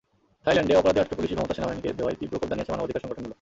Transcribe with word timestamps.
থাইল্যান্ডে 0.43 0.79
অপরাধী 0.79 0.99
আটকে 1.01 1.15
পুলিশি 1.17 1.33
ক্ষমতা 1.35 1.55
সেনাবাহিনীকে 1.57 1.97
দেওয়ায় 1.99 2.17
তীব্র 2.19 2.35
ক্ষোভ 2.39 2.49
জানিয়েছে 2.51 2.71
মানবাধিকার 2.73 3.03
সংগঠনগুলো। 3.03 3.29